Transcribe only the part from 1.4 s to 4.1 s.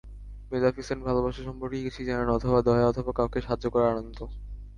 সম্পর্কে কিছুই জানেনা, অথবা দয়া অথবা কাউকে সাহায্য করার